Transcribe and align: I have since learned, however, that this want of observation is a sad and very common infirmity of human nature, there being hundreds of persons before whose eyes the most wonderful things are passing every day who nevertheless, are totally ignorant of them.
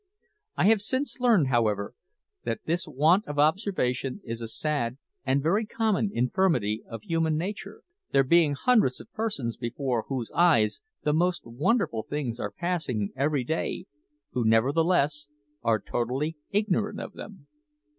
I 0.57 0.65
have 0.65 0.81
since 0.81 1.19
learned, 1.19 1.49
however, 1.49 1.93
that 2.43 2.61
this 2.65 2.87
want 2.87 3.27
of 3.27 3.37
observation 3.37 4.19
is 4.23 4.41
a 4.41 4.47
sad 4.47 4.97
and 5.27 5.43
very 5.43 5.63
common 5.63 6.09
infirmity 6.11 6.81
of 6.89 7.03
human 7.03 7.37
nature, 7.37 7.83
there 8.11 8.23
being 8.23 8.55
hundreds 8.55 8.99
of 8.99 9.13
persons 9.13 9.57
before 9.57 10.05
whose 10.07 10.31
eyes 10.33 10.81
the 11.03 11.13
most 11.13 11.43
wonderful 11.45 12.01
things 12.01 12.39
are 12.39 12.49
passing 12.49 13.11
every 13.15 13.43
day 13.43 13.85
who 14.31 14.43
nevertheless, 14.43 15.27
are 15.61 15.79
totally 15.79 16.35
ignorant 16.51 16.99
of 16.99 17.13
them. 17.13 17.45